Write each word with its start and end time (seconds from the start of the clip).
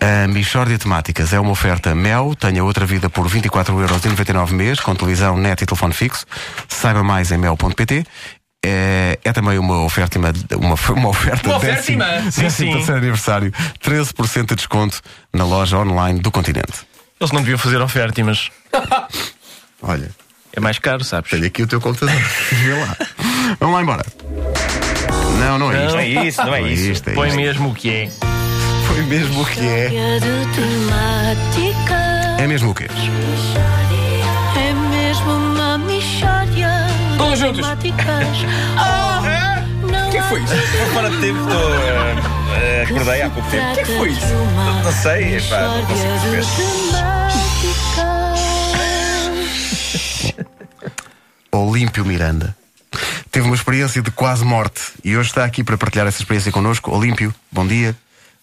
A 0.00 0.26
Michórdia 0.28 0.78
Temáticas 0.78 1.32
é 1.32 1.38
uma 1.40 1.50
oferta 1.50 1.94
Mel, 1.94 2.34
tenha 2.34 2.64
outra 2.64 2.86
vida 2.86 3.10
por 3.10 3.28
24,99€ 3.28 4.50
mês, 4.52 4.80
com 4.80 4.94
televisão, 4.94 5.36
net 5.36 5.62
e 5.62 5.66
telefone 5.66 5.92
fixo. 5.92 6.24
Saiba 6.68 7.02
mais 7.04 7.30
em 7.30 7.36
mel.pt. 7.38 8.04
É, 8.64 9.18
é 9.24 9.32
também 9.32 9.58
uma 9.58 9.82
oferta, 9.84 10.18
uma, 10.18 10.32
uma 10.58 11.08
oferta 11.08 11.48
Uma 11.48 11.58
décimo, 11.58 12.02
oferta, 12.02 12.30
sim, 12.30 12.42
décimo 12.42 12.50
sim. 12.50 12.76
terceiro 12.76 12.98
aniversário, 12.98 13.52
13% 13.82 14.46
de 14.48 14.54
desconto 14.56 15.00
na 15.32 15.44
loja 15.44 15.78
online 15.78 16.20
do 16.20 16.30
continente. 16.30 16.86
Eles 17.18 17.32
não 17.32 17.40
deviam 17.40 17.58
fazer 17.58 17.80
oferta, 17.80 18.22
mas 18.24 18.50
Olha, 19.82 20.10
é 20.54 20.60
mais 20.60 20.78
caro, 20.78 21.04
sabes? 21.04 21.30
tenho 21.30 21.46
aqui 21.46 21.62
o 21.62 21.66
teu 21.66 21.80
computador. 21.80 22.14
Vê 22.52 22.74
lá. 22.74 22.96
Vamos 23.58 23.74
lá 23.76 23.82
embora. 23.82 24.04
Não, 25.38 25.58
não 25.58 25.72
é 25.72 25.84
isto. 25.86 25.92
Não 25.94 26.00
é 26.00 26.06
isso, 26.26 26.44
não 26.44 26.54
é 26.54 26.62
isso. 26.62 26.90
isto, 26.90 27.10
é 27.10 27.14
Põe 27.14 27.28
isto. 27.28 27.36
mesmo 27.36 27.70
o 27.70 27.74
que 27.74 27.90
é. 27.90 28.29
Foi 28.90 29.02
mesmo 29.02 29.42
o 29.42 29.46
que 29.46 29.60
é. 29.60 29.94
É 32.38 32.46
mesmo 32.46 32.70
o 32.70 32.74
que 32.74 32.84
é. 32.84 32.88
É 34.56 34.72
mesmo 34.90 35.30
uma 35.30 35.78
mixória 35.78 36.70
Todos 37.16 37.38
juntos. 37.38 37.60
temáticas. 37.60 38.26
O 40.10 40.12
que 40.12 40.20
foi 40.22 40.42
isso? 40.42 40.54
Foi 40.56 40.86
fora 40.92 41.08
de 41.08 41.20
tempo, 41.20 41.38
estou. 41.40 41.72
acordei 42.82 43.22
há 43.22 43.30
pouco 43.30 43.48
tempo. 43.48 43.74
que 43.76 43.84
foi 43.84 44.08
isso? 44.10 44.34
Não 44.84 44.92
sei, 44.92 45.36
epá, 45.36 45.60
não 45.60 45.86
consigo 45.86 46.12
perceber. 46.32 46.80
Olímpio 51.52 52.04
Miranda. 52.04 52.56
Teve 53.30 53.46
uma 53.46 53.54
experiência 53.54 54.02
de 54.02 54.10
quase 54.10 54.44
morte 54.44 54.80
e 55.04 55.16
hoje 55.16 55.28
está 55.28 55.44
aqui 55.44 55.62
para 55.62 55.78
partilhar 55.78 56.08
essa 56.08 56.20
experiência 56.20 56.50
connosco. 56.50 56.90
Olímpio, 56.90 57.32
bom 57.52 57.64
dia. 57.64 57.94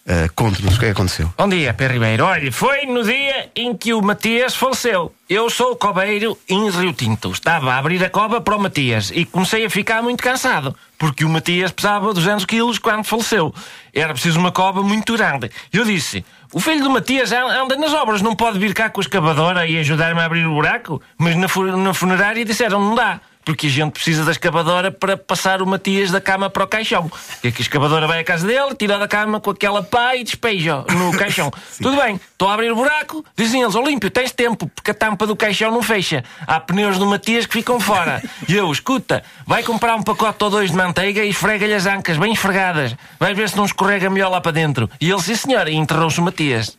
Uh, 0.09 0.31
Conte-nos 0.35 0.77
o 0.77 0.79
que 0.79 0.85
é 0.85 0.88
que 0.88 0.93
aconteceu. 0.93 1.34
Bom 1.38 1.49
dia, 1.49 1.73
Pé 1.73 1.88
Ribeiro. 1.88 2.23
Olha, 2.23 2.49
foi 2.49 2.85
no 2.85 3.03
dia 3.03 3.49
em 3.53 3.75
que 3.75 3.93
o 3.93 4.02
Matias 4.02 4.55
faleceu. 4.55 5.14
Eu 5.30 5.49
sou 5.49 5.75
cobeiro 5.75 6.38
em 6.47 6.69
Rio 6.69 6.94
Tinto. 6.94 7.30
Estava 7.30 7.73
a 7.73 7.77
abrir 7.77 8.02
a 8.05 8.09
cova 8.09 8.39
para 8.39 8.55
o 8.55 8.59
Matias 8.61 9.11
e 9.14 9.25
comecei 9.25 9.66
a 9.66 9.69
ficar 9.69 10.02
muito 10.02 10.23
cansado, 10.23 10.73
porque 10.97 11.25
o 11.25 11.30
Matias 11.30 11.72
pesava 11.73 12.14
200 12.14 12.45
quilos 12.45 12.80
quando 12.80 13.03
faleceu. 13.03 13.53
Era 13.94 14.14
preciso 14.14 14.39
uma 14.39 14.49
cova 14.53 14.81
muito 14.81 15.11
grande. 15.17 15.52
Eu 15.73 15.83
disse, 15.83 16.23
o 16.53 16.59
filho 16.61 16.86
do 16.86 16.89
Matias 16.89 17.33
an- 17.33 17.64
anda 17.64 17.75
nas 17.75 17.92
obras, 17.94 18.21
não 18.21 18.33
pode 18.33 18.58
vir 18.59 18.73
cá 18.73 18.89
com 18.89 19.02
a 19.02 19.03
escavadora 19.03 19.67
e 19.67 19.77
ajudar-me 19.77 20.21
a 20.21 20.25
abrir 20.25 20.45
o 20.47 20.53
buraco? 20.53 21.02
Mas 21.17 21.36
na, 21.36 21.47
na 21.75 21.94
funerária 21.94 22.45
disseram, 22.45 22.80
não 22.80 22.95
dá. 22.95 23.19
Porque 23.48 23.67
a 23.67 23.70
gente 23.70 23.94
precisa 23.94 24.26
da 24.26 24.31
escavadora 24.31 24.92
para 24.92 25.16
passar 25.16 25.62
o 25.62 25.66
Matias 25.66 26.12
da 26.12 26.20
cama 26.20 26.50
para 26.50 26.66
o 26.66 26.67
caixão. 26.67 27.09
E 27.42 27.50
que 27.50 27.62
a 27.62 27.64
escavadora 27.64 28.06
vai 28.06 28.20
à 28.20 28.23
casa 28.26 28.45
dele, 28.45 28.76
tira 28.78 29.00
da 29.00 29.08
cama 29.08 29.39
com 29.39 29.52
aquela 29.52 29.81
pá 29.81 30.17
e 30.17 30.26
despeja 30.26 30.84
no 30.89 31.12
caixão. 31.17 31.50
Tudo 31.81 31.95
bem, 31.95 32.20
estou 32.30 32.50
a 32.50 32.54
abrir 32.56 32.73
o 32.73 32.76
buraco, 32.76 33.23
dizem 33.38 33.62
eles, 33.62 33.73
Olímpio, 33.73 34.12
tens 34.12 34.34
tempo, 34.34 34.67
porque 34.67 34.92
a 34.92 34.94
tampa 34.94 35.26
do 35.26 35.34
caixão 35.34 35.72
não 35.72 35.81
fecha. 35.81 36.26
Há 36.45 36.59
pneus 36.59 36.98
do 36.98 37.06
Matias 37.06 37.45
que 37.45 37.54
ficam 37.54 37.80
fora. 37.80 38.22
E 38.50 38.56
eu, 38.56 38.70
escuta, 38.72 39.23
vai 39.45 39.64
comprar 39.64 39.95
um 39.95 40.04
pacote 40.04 40.44
ou 40.44 40.50
dois 40.50 40.72
de 40.72 40.76
manteiga 40.76 41.23
e 41.23 41.30
esfrega-lhe 41.30 41.73
as 41.73 41.86
ancas 41.86 42.17
bem 42.17 42.34
esfregadas. 42.34 42.95
Vai 43.17 43.34
ver 43.34 43.48
se 43.48 43.56
não 43.56 43.66
escorrega 43.66 44.09
melhor 44.09 44.30
lá 44.30 44.42
para 44.42 44.52
dentro. 44.52 44.89
E 45.00 45.09
ele, 45.09 45.22
sim 45.22 45.36
senhor, 45.36 45.67
e 45.67 45.76
enterrou-se 45.76 46.20
o 46.20 46.23
Matias. 46.23 46.78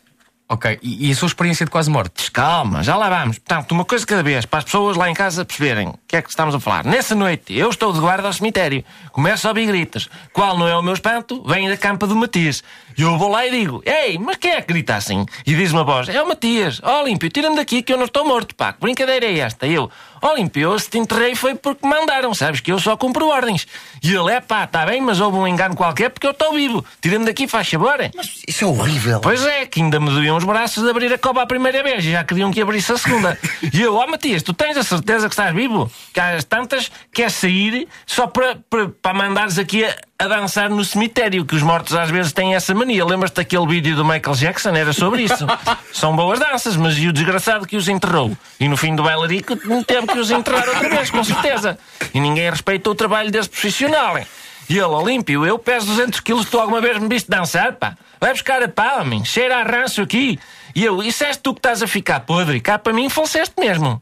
Ok, 0.51 0.79
e, 0.81 1.07
e 1.07 1.11
a 1.11 1.15
sua 1.15 1.27
experiência 1.27 1.63
de 1.63 1.71
quase 1.71 1.91
morte? 1.91 2.31
Calma, 2.31 2.81
já 2.81 2.95
lá 2.95 3.07
vamos. 3.07 3.37
Portanto, 3.37 3.71
uma 3.71 3.85
coisa 3.85 4.03
cada 4.03 4.23
vez, 4.23 4.45
para 4.45 4.57
as 4.57 4.65
pessoas 4.65 4.97
lá 4.97 5.07
em 5.07 5.13
casa 5.13 5.45
perceberem 5.45 5.93
que 6.09 6.15
é 6.15 6.23
que 6.23 6.29
estamos 6.31 6.55
a 6.55 6.59
falar. 6.59 6.83
Nessa 6.85 7.13
noite, 7.13 7.55
eu 7.55 7.69
estou 7.69 7.93
de 7.93 7.99
guarda 7.99 8.25
ao 8.25 8.33
cemitério. 8.33 8.83
Começo 9.11 9.45
a 9.47 9.51
ouvir 9.51 9.67
gritos. 9.67 10.09
Qual 10.33 10.57
não 10.57 10.67
é 10.67 10.75
o 10.75 10.81
meu 10.81 10.93
espanto? 10.93 11.43
Vem 11.45 11.69
da 11.69 11.77
campa 11.77 12.07
do 12.07 12.15
Matias. 12.15 12.63
E 12.97 13.03
eu 13.03 13.15
vou 13.15 13.29
lá 13.29 13.45
e 13.45 13.51
digo: 13.51 13.83
Ei, 13.85 14.17
mas 14.17 14.37
quem 14.37 14.51
é 14.51 14.61
que 14.61 14.73
grita 14.73 14.95
assim? 14.95 15.23
E 15.45 15.55
diz 15.55 15.71
uma 15.71 15.83
voz: 15.83 16.09
É 16.09 16.19
o 16.19 16.27
Matias. 16.27 16.81
Ó, 16.83 17.03
Olímpio, 17.03 17.29
tira-me 17.29 17.55
daqui 17.55 17.83
que 17.83 17.93
eu 17.93 17.97
não 17.97 18.05
estou 18.05 18.25
morto, 18.25 18.55
pá. 18.55 18.73
Que 18.73 18.81
brincadeira 18.81 19.27
é 19.27 19.37
esta? 19.37 19.67
E 19.67 19.75
eu: 19.75 19.91
Olímpio, 20.19 20.63
eu 20.63 20.79
se 20.79 20.89
te 20.89 20.97
enterrei 20.97 21.35
foi 21.35 21.53
porque 21.53 21.85
me 21.87 21.93
mandaram. 21.93 22.33
Sabes 22.33 22.59
que 22.59 22.71
eu 22.71 22.79
só 22.79 22.97
cumpro 22.97 23.27
ordens. 23.27 23.67
E 24.03 24.11
ele: 24.11 24.31
É 24.31 24.41
pá, 24.41 24.63
está 24.63 24.87
bem, 24.87 24.99
mas 25.01 25.19
houve 25.19 25.37
um 25.37 25.47
engano 25.47 25.75
qualquer 25.75 26.09
porque 26.09 26.25
eu 26.25 26.31
estou 26.31 26.53
vivo. 26.53 26.83
Tira-me 26.99 27.25
daqui, 27.25 27.47
faz 27.47 27.69
favor. 27.69 27.99
Isso 28.47 28.63
é 28.63 28.67
horrível. 28.67 29.19
Pois 29.21 29.45
é, 29.45 29.67
que 29.67 29.79
ainda 29.79 29.99
me 29.99 30.09
doíam 30.09 30.35
os 30.35 30.43
braços 30.43 30.83
de 30.83 30.89
abrir 30.89 31.13
a 31.13 31.19
cova 31.19 31.43
a 31.43 31.45
primeira 31.45 31.83
vez 31.83 32.03
e 32.03 32.11
já 32.13 32.23
queriam 32.23 32.51
que 32.51 32.61
abrisse 32.61 32.91
a 32.91 32.97
segunda. 32.97 33.37
E 33.71 33.81
eu, 33.81 33.95
ó 33.95 34.07
Matias, 34.07 34.41
tu 34.41 34.51
tens 34.53 34.75
a 34.77 34.83
certeza 34.83 35.27
que 35.27 35.33
estás 35.33 35.53
vivo? 35.53 35.91
Que 36.13 36.19
às 36.19 36.43
tantas 36.43 36.91
queres 37.13 37.33
sair 37.33 37.87
só 38.05 38.25
para, 38.27 38.57
para, 38.69 38.89
para 38.89 39.13
mandares 39.13 39.59
aqui 39.59 39.85
a, 39.85 39.95
a 40.17 40.27
dançar 40.27 40.69
no 40.69 40.83
cemitério, 40.83 41.45
que 41.45 41.55
os 41.55 41.61
mortos 41.61 41.95
às 41.95 42.09
vezes 42.09 42.33
têm 42.33 42.55
essa 42.55 42.73
mania. 42.73 43.05
Lembras-te 43.05 43.35
daquele 43.35 43.67
vídeo 43.67 43.95
do 43.95 44.03
Michael 44.03 44.35
Jackson? 44.35 44.69
Era 44.75 44.91
sobre 44.91 45.23
isso. 45.23 45.45
São 45.93 46.15
boas 46.15 46.39
danças, 46.39 46.75
mas 46.75 46.97
e 46.97 47.07
o 47.07 47.13
desgraçado 47.13 47.67
que 47.67 47.77
os 47.77 47.87
enterrou? 47.87 48.35
E 48.59 48.67
no 48.67 48.75
fim 48.75 48.95
do 48.95 49.03
bailarico 49.03 49.55
teve 49.83 50.07
que 50.07 50.17
os 50.19 50.31
enterrar 50.31 50.67
outra 50.67 50.89
vez, 50.89 51.11
com 51.11 51.23
certeza. 51.23 51.77
E 52.13 52.19
ninguém 52.19 52.49
respeitou 52.49 52.93
o 52.93 52.95
trabalho 52.95 53.29
desse 53.31 53.49
profissional. 53.49 54.17
hein? 54.17 54.25
E 54.67 54.73
ele, 54.77 54.85
Olímpio, 54.85 55.45
eu 55.45 55.57
peso 55.57 55.87
200 55.87 56.19
quilos, 56.19 56.45
tu 56.47 56.59
alguma 56.59 56.79
vez 56.79 56.97
me 56.99 57.07
viste 57.07 57.27
dançar, 57.29 57.73
pá? 57.73 57.97
Vai 58.19 58.33
buscar 58.33 58.61
a 58.61 58.67
pá, 58.67 58.97
homem, 59.01 59.23
cheira 59.25 59.57
a 59.57 59.63
ranço 59.63 60.01
aqui. 60.01 60.37
E 60.75 60.85
eu, 60.85 61.01
isso 61.01 61.23
és 61.23 61.37
tu 61.37 61.53
que 61.53 61.59
estás 61.59 61.81
a 61.81 61.87
ficar 61.87 62.19
podre, 62.19 62.59
cá 62.59 62.77
para 62.77 62.93
mim 62.93 63.09
faleceste 63.09 63.55
mesmo. 63.59 63.99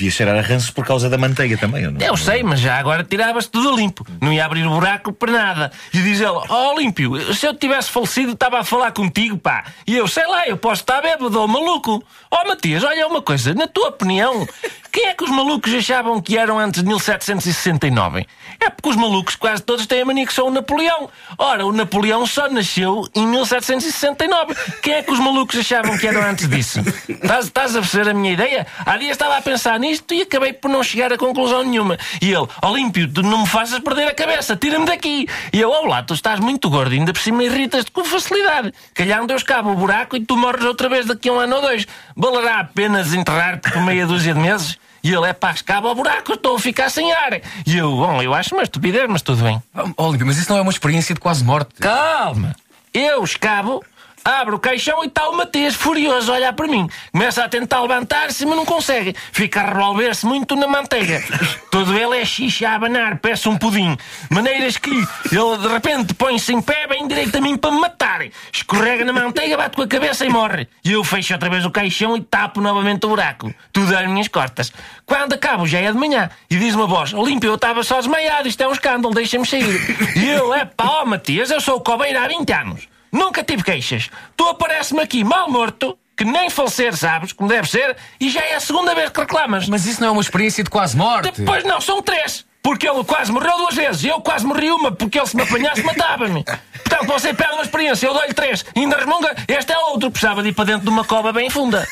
Devia 0.00 0.10
cheirar 0.10 0.38
a 0.38 0.40
ranços 0.40 0.70
por 0.70 0.86
causa 0.86 1.10
da 1.10 1.18
manteiga 1.18 1.58
também. 1.58 1.84
Eu, 1.84 1.90
não, 1.90 2.00
Eu 2.00 2.16
sei, 2.16 2.42
mas 2.42 2.58
já 2.58 2.78
agora 2.78 3.04
tiravas 3.04 3.46
tudo 3.46 3.76
limpo. 3.76 4.06
Não 4.18 4.32
ia 4.32 4.46
abrir 4.46 4.66
o 4.66 4.70
buraco 4.70 5.12
para 5.12 5.30
nada. 5.30 5.72
E 5.92 5.98
diz 5.98 6.18
ele, 6.18 6.30
ó 6.30 6.72
Olímpio, 6.72 7.34
se 7.34 7.46
eu 7.46 7.54
tivesse 7.54 7.90
falecido 7.90 8.32
estava 8.32 8.60
a 8.60 8.64
falar 8.64 8.92
contigo, 8.92 9.36
pá. 9.36 9.62
E 9.86 9.94
eu, 9.94 10.08
sei 10.08 10.26
lá, 10.26 10.48
eu 10.48 10.56
posso 10.56 10.80
estar 10.80 11.02
bêbado 11.02 11.38
ou 11.38 11.46
maluco. 11.46 12.02
Ó 12.30 12.48
Matias, 12.48 12.82
olha 12.82 13.06
uma 13.06 13.20
coisa, 13.20 13.52
na 13.52 13.68
tua 13.68 13.88
opinião, 13.88 14.48
quem 14.92 15.06
é 15.06 15.14
que 15.14 15.24
os 15.24 15.30
malucos 15.30 15.72
achavam 15.72 16.20
que 16.20 16.36
eram 16.36 16.58
antes 16.58 16.82
de 16.82 16.88
1769? 16.88 18.26
É 18.58 18.68
porque 18.68 18.88
os 18.88 18.96
malucos 18.96 19.36
quase 19.36 19.62
todos 19.62 19.86
têm 19.86 20.02
a 20.02 20.04
mania 20.04 20.26
que 20.26 20.32
são 20.32 20.48
o 20.48 20.50
Napoleão. 20.50 21.08
Ora, 21.38 21.64
o 21.64 21.72
Napoleão 21.72 22.26
só 22.26 22.48
nasceu 22.48 23.06
em 23.14 23.26
1769. 23.26 24.54
Quem 24.82 24.94
é 24.94 25.02
que 25.02 25.12
os 25.12 25.18
malucos 25.18 25.58
achavam 25.58 25.96
que 25.96 26.06
eram 26.06 26.22
antes 26.22 26.48
disso? 26.48 26.80
Estás, 27.08 27.76
a 27.76 27.80
perceber 27.80 28.10
a 28.10 28.14
minha 28.14 28.32
ideia? 28.32 28.66
Há 28.84 28.96
dias 28.96 29.12
estava 29.12 29.36
a 29.36 29.42
pensar 29.42 29.78
nisto 29.78 30.12
e 30.12 30.22
acabei 30.22 30.52
por 30.52 30.68
não 30.68 30.82
chegar 30.82 31.12
a 31.12 31.18
conclusão 31.18 31.62
nenhuma. 31.62 31.96
E 32.20 32.32
ele, 32.32 32.48
Olímpio, 32.62 33.10
tu 33.12 33.22
não 33.22 33.42
me 33.42 33.46
faças 33.46 33.78
perder 33.78 34.08
a 34.08 34.14
cabeça, 34.14 34.56
tira-me 34.56 34.86
daqui. 34.86 35.28
E 35.52 35.60
eu, 35.60 35.70
olá, 35.70 36.02
tu 36.02 36.14
estás 36.14 36.40
muito 36.40 36.68
gordo, 36.68 36.92
ainda 36.92 37.12
por 37.12 37.20
cima 37.20 37.44
irritas-te 37.44 37.90
com 37.92 38.04
facilidade. 38.04 38.72
Calhar 38.92 39.24
Deus 39.26 39.42
cabe 39.42 39.68
o 39.68 39.74
buraco 39.74 40.16
e 40.16 40.20
tu 40.20 40.36
morres 40.36 40.64
outra 40.64 40.88
vez 40.88 41.06
daqui 41.06 41.28
a 41.28 41.32
um 41.32 41.38
ano 41.38 41.56
ou 41.56 41.62
dois. 41.62 41.86
Valerá 42.16 42.60
a 42.60 42.64
pena 42.64 43.02
desenterrar-te 43.02 43.70
por 43.70 43.82
meia 43.82 44.06
dúzia 44.06 44.34
de 44.34 44.40
meses? 44.40 44.78
E 45.02 45.12
ele, 45.12 45.26
é 45.26 45.32
pá, 45.32 45.52
escava 45.52 45.88
ao 45.88 45.94
buraco, 45.94 46.34
estou 46.34 46.56
a 46.56 46.60
ficar 46.60 46.90
sem 46.90 47.12
ar. 47.12 47.40
E 47.66 47.76
eu, 47.76 47.90
bom, 47.90 48.22
eu 48.22 48.34
acho 48.34 48.54
uma 48.54 48.62
estupidez, 48.62 49.06
mas 49.08 49.22
tudo 49.22 49.42
bem. 49.42 49.62
Olímpio, 49.96 50.26
mas 50.26 50.36
isso 50.36 50.50
não 50.50 50.58
é 50.58 50.62
uma 50.62 50.70
experiência 50.70 51.14
de 51.14 51.20
quase 51.20 51.42
morte. 51.44 51.74
Calma! 51.80 52.54
Eu 52.92 53.22
escavo, 53.24 53.82
abro 54.24 54.56
o 54.56 54.58
caixão 54.58 55.02
e 55.02 55.06
está 55.06 55.28
o 55.28 55.36
Matias 55.36 55.74
furioso 55.74 56.32
a 56.32 56.36
olhar 56.36 56.52
para 56.52 56.66
mim. 56.66 56.88
Começa 57.12 57.44
a 57.44 57.48
tentar 57.48 57.80
levantar-se, 57.80 58.44
mas 58.46 58.56
não 58.56 58.64
consegue. 58.64 59.14
Fica 59.32 59.60
a 59.60 59.66
revolver-se 59.66 60.26
muito 60.26 60.54
na 60.56 60.66
manteiga. 60.66 61.22
Todo 61.70 61.96
ele 61.96 62.18
é 62.18 62.24
xixa 62.24 62.68
a 62.68 62.74
abanar, 62.74 63.18
peça 63.18 63.48
um 63.48 63.56
pudim. 63.56 63.96
Maneiras 64.30 64.76
que 64.76 64.90
ele 64.90 65.58
de 65.60 65.68
repente 65.68 66.14
põe-se 66.14 66.52
em 66.52 66.60
pé, 66.60 66.86
bem 66.86 67.06
direito 67.06 67.36
a 67.36 67.40
mim 67.40 67.56
para 67.56 67.70
me 67.70 67.80
matar. 67.80 68.20
Escorrega 68.52 69.04
na 69.04 69.12
manteiga, 69.12 69.56
bate 69.56 69.76
com 69.76 69.82
a 69.82 69.88
cabeça 69.88 70.24
e 70.24 70.28
morre. 70.28 70.68
E 70.84 70.92
eu 70.92 71.02
fecho 71.04 71.32
outra 71.34 71.48
vez 71.48 71.64
o 71.64 71.70
caixão 71.70 72.16
e 72.16 72.20
tapo 72.20 72.60
novamente 72.60 73.06
o 73.06 73.08
buraco. 73.08 73.52
Tudo 73.72 73.96
às 73.96 74.06
minhas 74.06 74.28
costas. 74.28 74.72
Quando 75.06 75.32
acabo, 75.32 75.66
já 75.66 75.78
é 75.78 75.90
de 75.90 75.98
manhã. 75.98 76.30
E 76.50 76.56
diz 76.56 76.74
uma 76.74 76.86
voz: 76.86 77.12
Olímpio, 77.14 77.50
eu 77.50 77.54
estava 77.54 77.82
só 77.82 77.98
desmaiado, 77.98 78.48
isto 78.48 78.60
é 78.60 78.68
um 78.68 78.72
escândalo, 78.72 79.14
deixa-me 79.14 79.46
sair. 79.46 79.80
E 80.16 80.28
eu, 80.28 80.52
é 80.54 80.64
pá, 80.64 80.84
ó 80.84 81.04
Matias, 81.04 81.50
eu 81.50 81.60
sou 81.60 81.76
o 81.76 81.80
cobeiro 81.80 82.18
há 82.18 82.28
20 82.28 82.52
anos. 82.52 82.88
Nunca 83.12 83.42
tive 83.42 83.62
queixas. 83.62 84.10
Tu 84.36 84.48
aparece-me 84.48 85.00
aqui 85.00 85.24
mal 85.24 85.50
morto, 85.50 85.98
que 86.16 86.24
nem 86.24 86.50
falecer, 86.50 86.96
sabes, 86.96 87.32
como 87.32 87.48
deve 87.48 87.68
ser, 87.68 87.96
e 88.20 88.28
já 88.28 88.40
é 88.40 88.54
a 88.54 88.60
segunda 88.60 88.94
vez 88.94 89.10
que 89.10 89.20
reclamas. 89.20 89.68
Mas 89.68 89.86
isso 89.86 90.00
não 90.00 90.08
é 90.08 90.10
uma 90.10 90.20
experiência 90.20 90.62
de 90.62 90.70
quase 90.70 90.96
morte. 90.96 91.32
Depois 91.32 91.64
não, 91.64 91.80
são 91.80 92.02
três. 92.02 92.44
Porque 92.62 92.86
ele 92.86 93.02
quase 93.04 93.32
morreu 93.32 93.56
duas 93.56 93.74
vezes. 93.74 94.04
Eu 94.04 94.20
quase 94.20 94.46
morri 94.46 94.70
uma, 94.70 94.92
porque 94.92 95.18
ele 95.18 95.26
se 95.26 95.34
me 95.34 95.42
apanhasse 95.42 95.82
matava-me. 95.82 96.44
Portanto, 96.44 97.06
você 97.06 97.32
pede 97.32 97.52
uma 97.52 97.62
experiência, 97.62 98.06
eu 98.06 98.12
dou-lhe 98.12 98.34
três. 98.34 98.64
E 98.76 98.80
ainda 98.80 98.96
resmunga, 98.96 99.34
este 99.48 99.72
é 99.72 99.78
outro. 99.78 100.10
Precisava 100.10 100.42
de 100.42 100.50
ir 100.50 100.52
para 100.52 100.66
dentro 100.66 100.82
de 100.82 100.90
uma 100.90 101.04
cova 101.04 101.32
bem 101.32 101.48
funda. 101.48 101.86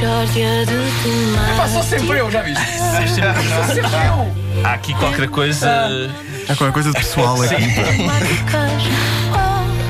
Mixória 0.00 0.64
de 0.64 0.72
temáticas. 1.02 1.56
Passou 1.58 1.82
sempre 1.82 2.20
eu, 2.20 2.30
já 2.30 2.40
viste? 2.40 2.64
Sou 2.78 3.74
sempre 3.74 3.96
eu. 4.06 4.64
Há 4.64 4.72
aqui 4.72 4.94
qualquer 4.94 5.28
coisa. 5.28 6.10
Há 6.48 6.56
qualquer 6.56 6.72
coisa 6.72 6.90
de 6.90 6.96
pessoal 6.96 7.36
aqui. 7.42 7.54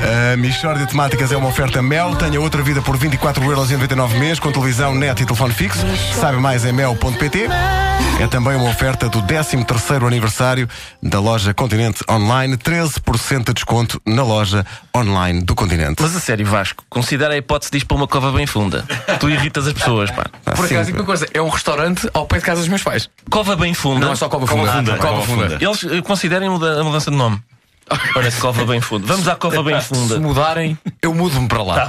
A 0.03 0.35
Michórdia 0.37 0.85
de 0.85 0.91
Temáticas 0.91 1.31
é 1.31 1.37
uma 1.37 1.47
oferta 1.49 1.81
Mel. 1.81 2.15
Tenha 2.15 2.39
outra 2.41 2.61
vida 2.63 2.81
por 2.81 2.97
24,99€ 2.97 4.15
mês 4.17 4.39
com 4.39 4.51
televisão, 4.51 4.95
net 4.95 5.21
e 5.21 5.25
telefone 5.25 5.53
fixo. 5.53 5.79
Saiba 6.19 6.39
mais 6.39 6.65
em 6.65 6.71
mel.pt. 6.71 7.47
É 8.19 8.27
também 8.27 8.55
uma 8.55 8.69
oferta 8.69 9.07
do 9.09 9.21
13º 9.21 10.05
aniversário 10.07 10.67
da 11.01 11.19
loja 11.19 11.53
Continente 11.53 12.03
Online. 12.09 12.57
13% 12.57 13.45
de 13.45 13.53
desconto 13.53 14.01
na 14.05 14.23
loja 14.23 14.65
online 14.95 15.41
do 15.41 15.53
Continente. 15.55 16.01
Mas 16.01 16.15
a 16.15 16.19
sério, 16.19 16.45
Vasco, 16.45 16.83
considera 16.89 17.33
a 17.33 17.37
hipótese 17.37 17.71
de 17.71 17.77
ir 17.79 17.85
para 17.85 17.97
uma 17.97 18.07
cova 18.07 18.31
bem 18.31 18.45
funda. 18.47 18.83
Tu 19.19 19.29
irritas 19.29 19.67
as 19.67 19.73
pessoas, 19.73 20.09
pá. 20.11 20.25
Ah, 20.45 20.51
Por 20.51 20.67
sim, 20.67 20.75
acaso, 20.75 20.87
digo 20.87 20.99
uma 20.99 21.05
coisa, 21.05 21.27
é 21.33 21.41
um 21.41 21.49
restaurante 21.49 22.09
ao 22.13 22.25
pé 22.25 22.37
de 22.39 22.45
casa 22.45 22.59
dos 22.61 22.67
meus 22.69 22.83
pais. 22.83 23.09
Cova 23.29 23.55
bem 23.55 23.73
funda. 23.73 24.05
Não 24.07 24.13
é 24.13 24.15
só 24.15 24.27
Cova 24.29 24.47
Funda. 24.47 24.71
Funda, 24.71 24.97
Cova 24.97 25.07
Cova 25.13 25.21
Funda. 25.25 25.49
Funda. 25.51 25.57
Eles 25.63 25.83
eh, 25.83 26.01
considerem 26.01 26.49
muda- 26.49 26.81
a 26.81 26.83
mudança 26.83 27.09
de 27.11 27.17
nome. 27.17 27.39
Para 28.13 28.31
Cova 28.31 28.65
bem 28.65 28.81
funda. 28.81 29.07
Vamos 29.07 29.27
à 29.27 29.35
Cova 29.35 29.63
bem 29.63 29.79
Se 29.81 29.87
funda. 29.87 30.19
mudarem, 30.19 30.77
eu 31.01 31.13
mudo-me 31.13 31.47
para 31.47 31.63
lá. 31.63 31.87